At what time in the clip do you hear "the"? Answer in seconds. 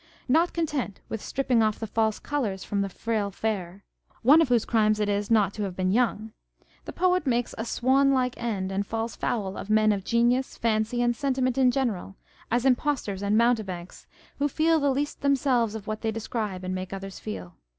1.77-1.85, 2.81-2.89, 6.85-6.91, 14.79-14.89